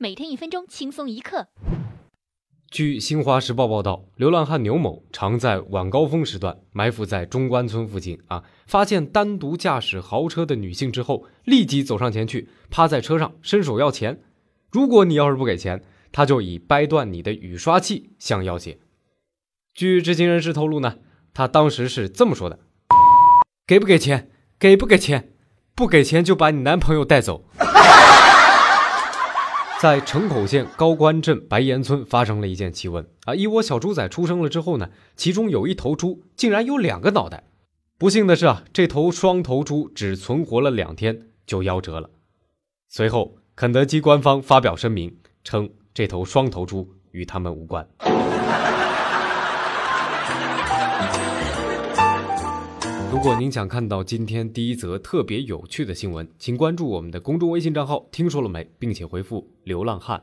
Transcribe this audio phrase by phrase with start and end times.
[0.00, 1.48] 每天一分钟，轻松一刻。
[2.70, 14.20] 据新华时报报道，流浪汉牛某常在晚高峰时段埋伏在中关村附近啊，发现单独驾驶豪车的女性之后，立即走上前去，趴在车上伸手要钱。
[14.70, 18.78] 如果你要是不给钱，他就以掰断你的雨刷器相要挟。
[19.74, 20.98] 据知情人士透露呢，
[21.34, 22.60] 他当时是这么说的
[23.66, 24.30] ：“给不给钱？
[24.60, 25.32] 给不给钱？
[25.74, 27.48] 不给钱就把你男朋友带走。”
[29.80, 33.34] 在城口县高官镇白岩村发生了一件奇闻啊！
[33.36, 37.44] 一窝小猪仔出生了之后呢，其中有一头猪竟然有两个脑袋。
[37.96, 42.10] 不幸的是啊，这头双头猪只存活了两天就夭折了。
[42.88, 47.88] 随后，肯德基官方发表声明称，这头双头猪与他们无关。
[53.10, 60.22] 如果您想看到今天第一则特别有趣的新闻，请关注我们的公众微信账号“听说了没”，并且回复“流浪汉”。